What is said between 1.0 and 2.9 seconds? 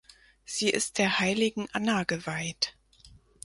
heiligen Anna geweiht.